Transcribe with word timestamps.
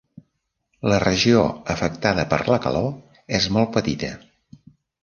La 0.91 0.97
regió 1.03 1.43
afectada 1.75 2.27
per 2.35 2.43
la 2.49 2.59
calor 2.65 2.91
és 3.41 3.51
molt 3.59 3.75
petita. 3.79 4.15